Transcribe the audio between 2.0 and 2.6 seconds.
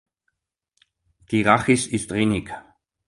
rinnig.